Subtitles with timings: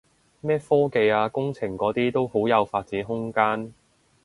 [0.39, 3.71] 咩科技啊工程嗰啲都好有發展空間